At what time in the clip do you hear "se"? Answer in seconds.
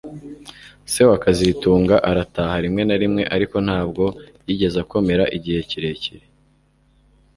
0.91-1.01